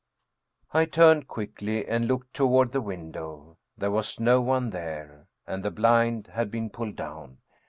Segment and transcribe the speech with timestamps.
[0.73, 5.69] I turned quickly and looked toward the window; there was no one there, and the
[5.69, 7.37] blind had been pulled down.